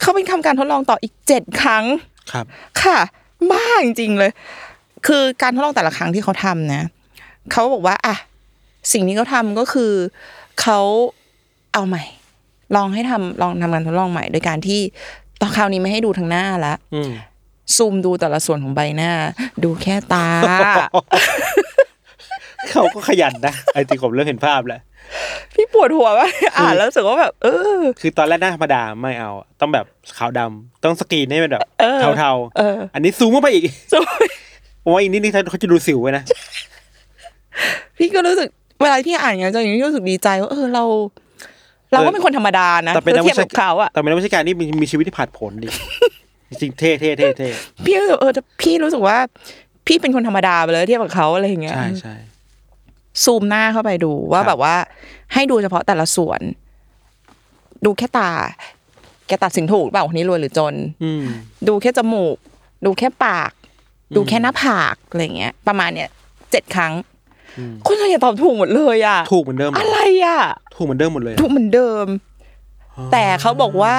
[0.00, 1.84] เขาเป็นทำการทดลองต่ออีกเจ็ดครั้ง
[2.32, 2.44] ครับ
[2.82, 2.98] ค่ะ
[3.50, 4.30] บ้าจริงๆเลย
[5.06, 6.82] คือการทดลองแต่ละครั้งที่เขาทำนะ
[7.52, 8.16] เขาบอกว่าอะ
[8.92, 9.92] สิ่งที่เขาทำก็คือ
[10.60, 10.80] เขา
[11.72, 12.04] เอาใหม่
[12.76, 14.80] ลองให้ทำลองทำการทดลองใหม่ โดยการที่
[15.40, 17.10] ตอนคราวนี้ไม่ให้ดูทางหน้าละอืม
[17.76, 19.10] ซูมดูแต่ละส่วนของใบหน้า
[19.64, 20.26] ดูแค่ตา
[22.70, 24.80] เขาก็ขยันนะไอ้ที่ผมเริ่มเห็นภาพแล้ว
[25.54, 27.46] พี่ปวดหัวว่ากอ่านแล้วรู้สึกว่าแบบ เอ
[27.80, 29.86] อ คือตอนแรกหน้าธรรมดาไม่เอา ต้องแบบ
[30.18, 34.02] ขาวดำต้องสกรีนให้มันแบบเออเทาเออๆอันนี้ซูมเข้าไปอีกซูม
[34.84, 36.24] ผมว่าอีกนิดนึงเขาจะดูสิวไว้นะ
[37.96, 38.48] พี่ก็รู้สึก
[38.80, 40.84] เวลาที่อ่านอย่างนี้จะอย่างนี้รู้สึกดีใจว่าเออเรา
[41.92, 45.68] เราก็เป็นคนธรรมดานะแต่เป็นนักเทีวิยบชากับเขาอะแต่เป็นนักวิชาการนี่มีมีชีวิตที่ผาดผลดี
[46.48, 47.48] จริงๆเท่เท่เท่เท่
[47.84, 49.16] พี่รู้สึกเออแต่พี่รู้สึกว่า
[49.86, 52.14] พี่เป็นคนธรรมดาไปเลยเทียบกับเขาอะไรอย่างเงี้ยใช่ใช่
[53.24, 54.74] ซูมหน้าเข้าไปดูว่าครับแบบว่า
[55.34, 56.40] ให้ดูเฉพาะแต่ละส่วน
[57.84, 58.30] ดูแค่ตา
[59.26, 61.24] แกตัดสินถูกหรือเปล่าคนนี้รวยหรือจนอืม
[61.68, 62.36] ดูแค่จมูก
[62.84, 63.52] ดูแค่ปาก
[64.16, 66.10] ดูแค่หน้าผากอะไรเงี้ย ประมาณเนี้ย
[66.50, 66.92] เจ็ดครั้ง
[67.86, 70.40] คนส่วนใหญ่ตอบถูกหมดเลยอะถูกเหมือนเดิมหมดอะไรอะ
[70.76, 72.06] ถูกเหมือนเดิมหมดเลย ถูกเหมือนเดิม
[73.12, 73.94] แต่เขาบอกว่า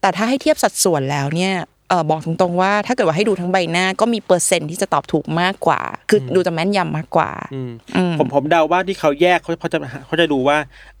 [0.00, 1.54] แต่ถ้าให้เทียบสัดส่วนแล้วเนี่ย
[1.88, 10.56] เออบอกตรงๆว่าถ้าเกิดว่าให้ดูทั้งใบหน้าก็มีเปอร์เซ็นต์ที่จะตอบถูกมากกว่า คือดูจะแม่นยำมากกว่าอืมอืมผมผมเดาว่าที่เขาแยกเขาเขาจะเขาจะดูว่า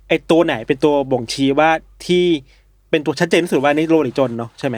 [0.08, 1.70] ไออ้ตัวไหนเป็นตัวบ่งชี้ว่า
[2.06, 2.24] ที่
[2.90, 4.76] เป็นตัวชัดเจนที่สุดว่านี่รวยหรือจนเนาะใช่ไหม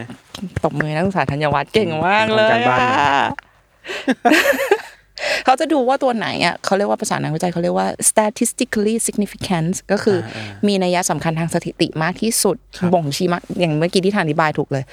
[0.64, 3.24] ตบมือให้นักศึกษาธัญวัฒน์เก่งมากเลยทำการบ้านอะ
[5.44, 12.56] เขาจะดูว่าตัวไหนอะเขาเรียกว่าภาษานักวิจัยเขาเรียกว่า statistically significant ก็คืออมีนัยสำคัญทางสถิติมากที่สุด
[12.94, 14.84] บ่งชี้มากอย่างเมื่อกี้ที่ทานอธิบายถูกเลย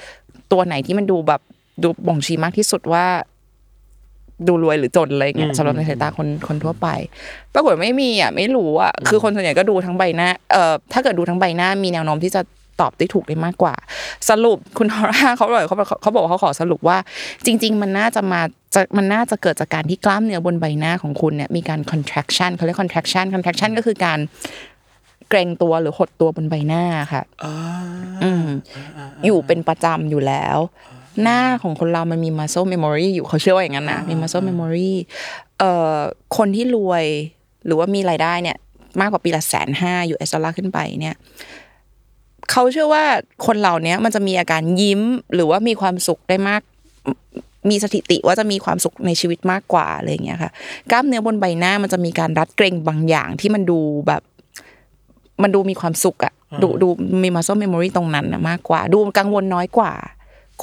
[0.52, 1.40] ตัวไหนที่มันดูแบบ
[1.82, 3.06] ดูบ่งชี้มากที่สุดว่า
[4.48, 6.88] ดูรวยหรือจนอะไรเงี้ยสำหรับในสายตาคนคนทั่วไป
[7.54, 12.40] ปรากฏไม่มีอะไม่รู้อะคือคนส่วนใหญ่ก็ดูทั้งใบหน้าเอ่อถ้าเกิดดูทั้งใบหน้ามีแนวโน้มที่จะ
[12.80, 13.74] ตอบได้ถูกได้มากกว่า
[14.28, 16.98] สรุปคุณทอร่าเขาบอกเขาบอกเขาบอกเขาขอสรุปว่า
[17.46, 18.40] จริง ๆ มันน่าจะมา
[18.74, 24.18] จะมันน่าจะเกิดจากการที่กล้ามเนื้อบนใบหน้าของคุณเนี่ยมีการ contraction เขาเรียก contraction contraction ก็คือการ
[25.28, 27.22] เกรงตัวหรือหดตัวบนใบหน้าค่ะ
[28.24, 28.46] อืม
[29.24, 30.58] อยู่เป็นประจำอยู่แล้ว
[31.22, 34.90] หน้าของคนเรามันมี muscle memory อยู่เขาเชื่อว่าอย่างนั้นนะมี muscle memory
[35.58, 35.96] เอ่อ
[36.36, 37.04] คนที่รวย
[37.66, 38.56] หรือว่ามีรายได้เนี่ย
[39.00, 41.14] มากกว่าปีละแสนห้า US ดอลลาร์ขึ้นไปเนี่ย
[42.50, 43.04] เขาเชื่อว่า
[43.46, 45.00] คนเหล่านี้มันจะมีอาการยิ้ม
[45.34, 46.62] หรือว่ามีความสุขได้มาก
[47.70, 50.50] มีสถิติว่าจะมีความสุขในชีวิตมากกว่าอะไรอย่างเงี้ยค่ะ
[50.90, 54.22] กล้ามเนื้อบนใบหน้ามันจะมีการรัดเกร็งบางอย่างที่มันดูแบบ
[55.42, 56.88] มันดูมีความสุขอะดูดู
[57.22, 59.92] มี muscle memory ตรงนั้นนะมากกว่า ดูกังวลน้อยกว่า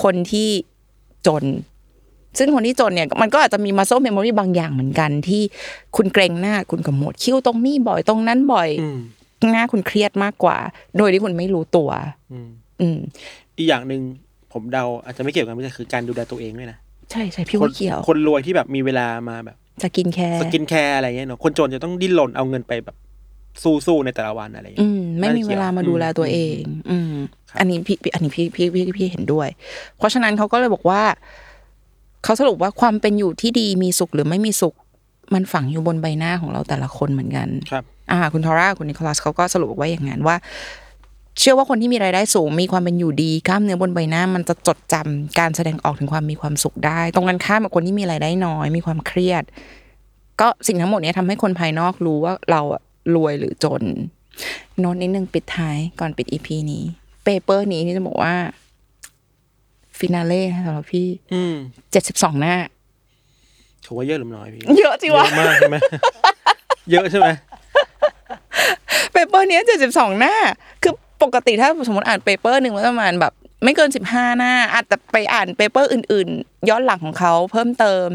[0.03, 0.49] คนที่
[1.27, 1.43] จน
[2.37, 5.41] ซึ่งคนที่จนเนี่ย มันก็อาจจะมี muscle memory บางอย่างเหมือนกันที่
[5.95, 8.99] คุณเกรงหน้าคุณกับหมวดคิ้วตรงนี้บ่อยตรงนั้นบ่อยอืม
[9.51, 10.57] หน้าคุณเครียดมากกว่า
[10.97, 11.89] โดยที่คุณไม่รู้ตัว
[12.31, 12.49] อืม
[12.81, 12.97] อืม
[13.57, 14.01] อีกอย่างหนึ่ง
[14.53, 16.77] ผมเดาอาจจะไม่เกี่ยวกันไม่ใช่คือการดูแลตัวเองด้วยนะ
[17.11, 22.95] ใช่ใช่พี่ว่ามันเกี่ยว คนรวยที่แบบมีเวลามาแบบสกินแคร์สกินแคร์อะไรเงี้ยเนาะคนจนจะต้องดิ้นรนเอาเงินไปแบบ
[23.63, 27.13] สู้ๆในแต่ละวันอะไรอืเงี้ยมไม่มีเวลามาดูแลตัวเอง อืม
[27.59, 29.47] อันนี้พี่พี่อันนี้พี่พี่พี่พี่เห็นด้วย
[29.97, 31.01] เพราะฉะนั้นเขาก็เลยบอกว่า
[32.23, 34.75] เขาสรุปว่าความเป็นอยู่ที่ดีมีสุขหรือไม่มีสุข
[35.33, 40.35] มันฝังอยู่บนใบหน้าของเราแต่ละคนเหมือนกันครับ อ่าคุณทอร่าคุณนิโคลัสเขาก็สรุปไว้อย่างนั้นว่า
[41.39, 49.43] เชื่อว่าคนที่มีรายได้สูงมีความเป็นอยู่ดีกล้ามเนื้อบนใบหน้า มันจะจดจำการแสดงออกถึงความมีความสุขได้ ตรงกันข้ามกับคนที่มีรายได้น้อย มีความเครียด
[50.41, 52.81] ก็สิ่งทั้งหมดเนี้ยทำให้คนภายนอกรู้ว่าเราอะ
[53.15, 53.81] รวยหรือจน
[54.79, 56.83] โน้ตนิดนึงปิดท้ายก่อนปิด EP นี้
[57.23, 58.33] paper นี้นี่จะบอกว่า
[59.97, 61.55] finale สำหรับพี่อืม
[61.91, 62.55] เจ็ดสิบสองหน้า
[63.85, 65.77] ถือว่าเยอะหรือน้อยพี่ เยอะจริงเยวะอะมากใช่ไหม
[66.91, 67.29] เยอะใช่ไหม
[69.13, 70.35] paper เนี้ยเจ็ดสิบสองหน้า
[70.83, 78.07] คือปกติถ้าสมมติอ่าน paper หนึ่งมันประมาณแบบ ไม่เกินสิบห้าหน้า อาจจะไปอ่าน paper อื่น ๆ ย้อนหลังของเขาเพิ่มเติม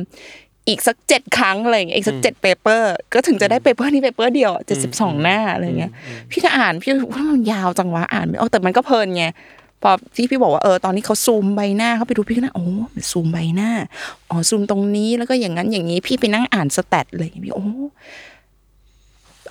[0.69, 5.93] อีกสักเจ็ดครั้งอะไรอย่างเงี้ยอีกสักเจ็ด paper ก็ถึงจะได้ paper นี้ paper เดียวเจ็ดสิบสองหน้าอะไรเงี้ย
[6.31, 9.25] พี่ก็อ่านพี่ว่ามันยาวจังวะอ่านไม่ออกแต่มันก็เพลินไง
[9.83, 13.71] พอที่พี่บอกว่าเออตอนนี้เขาซูมใบหน้าเขาไปดูพี่ก็น่าโอ้มันซูมใบหน้า
[14.31, 18.34] อ๋อซูมตรงนี้แล้วก็อย่างนั้นอย่างนี้พี่ไปนั่งอ่านสแตทเลยพี่โอ้มั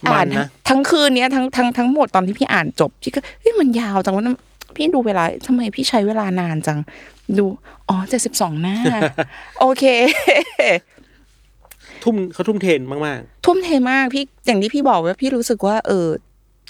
[0.08, 4.38] อ่านนนะทั้งคืนเนี้ยทั้งทั้งทั้งหมดตอนที่พี่อ่านจบพี่ก็เฮ้ยมันยาวจังวะนะ
[4.76, 6.80] พี่ดูเวลาทำไมพี่ใช้เวลานานจัง
[7.38, 7.46] ดู
[7.90, 8.76] อ๋อเจ็ดสิบสองหน้า
[9.60, 9.84] โอเค
[12.04, 16.08] ทุ่มเขาทุ่มเทนมากทุ่มเทมากพี่อย่างที่พี่บอกว่าพี่รู้สึกว่า เออ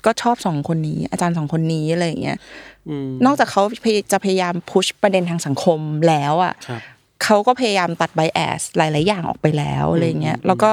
[0.06, 6.82] ก็ชอบสองคนนี้ อาจารย์สองคนนี้อะไรอย่างเงี้ยๆอืมนอกจากเขาพยจะพยายามพุชประเด็นทางสังคมแล้วอะครับ
[7.23, 10.71] เขาก็พยายามตัดไบแอสหลาย ๆ อย่างออกไปแล้วอะไรเงี้ยแล้วก็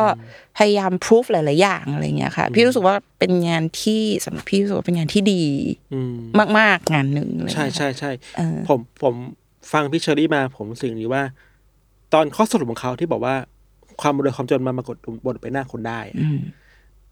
[0.59, 5.45] พยายามพิสูจหลาย ๆ อย่างอะไรเงี้ยค่ะ พี่รู้สึกว่าเป็นงานที่สำหรับพี่รู้สึกว่าเป็นงานที่ดี
[5.95, 6.17] อืม
[6.59, 9.15] มาก ๆ งานหนึ่งอะไรใช่เงี้ยใช่ใช่เออผมผม
[9.73, 11.23] ฟังพี่เชอรี่มาผมรู้สึกอย่างนี้ว่า
[12.13, 13.35] ตอนข้อสรุปของเขาที่บอกว่า
[14.01, 16.41] ความรวยความจนมันมากดบนไปหน้าคนได้อะอืม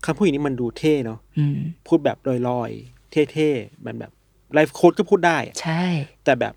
[0.04, 2.16] คำพูดอย่างนี้มันดูเท่เนาะอืมพูดแบบ
[2.48, 4.12] ลอยๆ เท่ๆมันแบบ
[4.54, 5.84] ไลฟ์โค้ดก็พูดได้อะใช่
[6.24, 6.54] แต่แบบ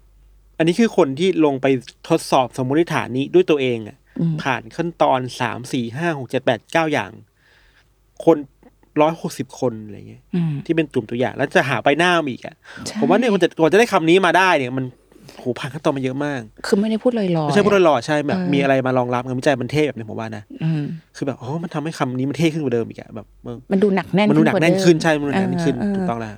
[0.62, 1.67] อันนี้คือคนที่ลงไป
[2.10, 7.12] ทดสอบสมมติฐานนี้ด้วยตัวเองอะอืมผ่านขั้นตอนสามสี่ห้าหกเจ็ดแปดเก้าอย่าง
[8.26, 8.38] คน
[9.02, 12.56] ร้อยหกสิบคนอะไรเงี้ยอืมที่เป็นกลุ่มตัวอย่าง แล้วจะหาไปหน้ามาอีกอะ
[12.88, 14.86] ใช่ผมว่าเนี่ยคนจะกว่าจะได้คำนี้มาได้เนี่ยมัน
[15.39, 20.84] โหผ่านขั้นตอนมาเยอะมาก คือไม่ได้พูดลอยๆไม่ใช่พูดหล่อๆใช่แบบเออมีอะไรมารองรับงานวิจัยมันเท่แบบนี้ผมว่านะอืม
[21.15, 26.32] คือแบบอ๋อมันทำให้คำนี้มันเท่ขึ้นกว่าเดิมอีกอะแบบเออมันดูหนักแน่นมันดูหนักว่าแน่นเดิมขึ้นใช่มันดูหนักแน่นขึ้นเออถูกต้องแล้ว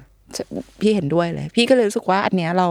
[0.82, 2.70] พี่เห็นด้วยเลย พี่ก็เลยรู้สึกว่าอันเนี้ยเรา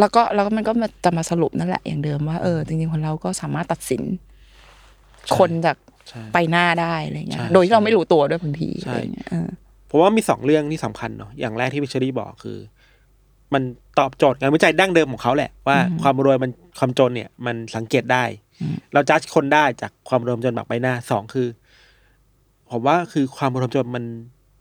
[0.00, 4.02] แล้วก็แล้วก็มันก็มาจะมาสรุปนั่นแหละอย่างเดิมว่าเออจริงๆคนเราก็สามารถตัดสิน
[5.38, 5.76] คนจาก
[6.08, 9.48] ใช่ไปหน้าได้อะไรเงี้ยใช่โดยที่เราไม่รู้ตัวด้วยบางทีใช่อะไรเงี้ยเออ
[9.90, 12.58] ผมว่ามีสองเรื่องที่สำคัญเนาะอย่างแรกที่พิชรี่บอกคือ
[13.54, 13.62] มัน
[13.98, 18.24] ตอบโจทย์งานวิจัยดั้งเดิมของเขาแหละ ว่าความรวยมันความจนเนี่ย มันสังเกตได้
[18.92, 21.48] เราจัดคนได้จากความรวยจนแบบใบหน้าสองคือ
[22.70, 24.04] ผมว่าคือความรวยจนมัน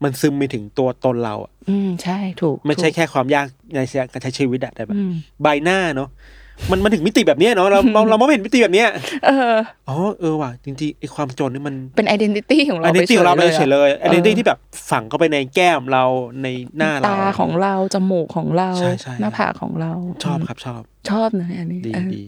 [0.04, 3.80] มันซึมไปถึงตัวตนเราอะอืมใช่ถูกไม่ใช่ถูกแค่ความยากใน
[4.14, 6.10] การใช้ชีวิตอะแต่แบบอืมใบหน้าเนาะ
[6.72, 8.90] มันมันถึงมิติแบบเนี้ยเนาะเราเราเราไม่เห็นมิติแบบเนี้ย
[9.26, 9.56] เออ
[9.90, 16.06] อ๋อเออว่ะจริงๆไอ้ความจนนี่มันเป็น identity ของเราอันนี้จริงเราไปเฉยเลยอะอันนี้ที่แบบฝังเข้าไปในแก้มเรา
[16.44, 19.92] ในหน้าเราตาของเราจมูกของเราใช่ใช่หน้าผากของเรา
[20.24, 22.24] ชอบครับชอบ ชอบนะอันนี้ดีเออดี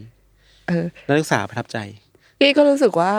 [0.68, 1.78] เออนักศึกษาประทับใจ
[2.38, 3.12] พี่ก็รู้สึกว่า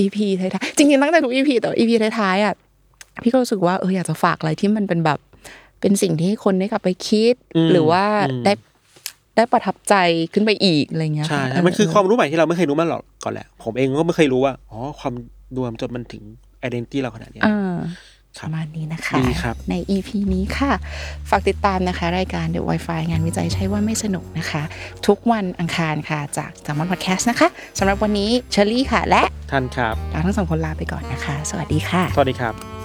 [0.00, 2.54] EP ท้ายๆจริงๆตั้งแต่ทุก EP แต่ว่า EP ท้ายๆอะ
[3.22, 5.18] พี่ก็รู้สึกว่าเอออยากจะฝากอะไรที่มันเป็นแบบ
[5.80, 8.52] เป็นสิ่งที่ให้คนได้กลับไปคิดอืมหรือว่าอืมได้
[9.36, 9.94] ได้ประทับใจ
[10.32, 15.14] ขึ้นไปอีกอะไรเงี้ยใช่ะใช่มันคือความรู้ใหม่ที่เราไม่เคยรู้มาหรอกก่อนแหละ ผมเองก็ไม่เคยรู้ว่าอ๋อความ
[15.56, 16.22] รวมจนมันถึง
[16.66, 17.78] identity เราขนาดเนี้ยอ่า
[18.38, 20.72] คปรับระมาณนี้นะคะดีครับใน EP นี้ค่ะ
[21.30, 24.62] ฝากติดตามนะคะ รายการ The Wi-Fi งานวิจัยใช่ว่าไม่สนุกนะคะ
[25.06, 27.48] ทุกวันอังคารค่ะ จาก s ามอนพอดแคสต์นะคะ
[27.78, 32.81] สำหรับวันนี้เชอรี่ค่ะ และ ท่านครับเราทั้งสองคนลาไปก่อนนะคะ สวัสดีค่ะ สวัสดีครับ